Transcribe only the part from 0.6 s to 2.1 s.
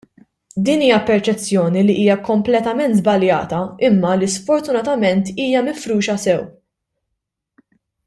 Din hija perċezzjoni li